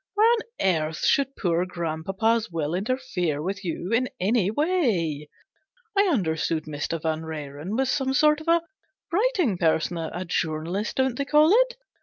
[0.15, 0.23] Why
[0.59, 5.29] on earth should poor grandpapa's will interfere with you in any way?
[5.95, 6.99] I understood Mr.
[6.99, 8.61] Vanrenen was some sort of a
[9.13, 11.75] writing person a journalist, don't they call it